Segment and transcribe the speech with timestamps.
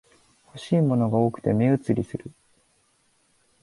[0.47, 2.31] 欲しいものが多くて目移りする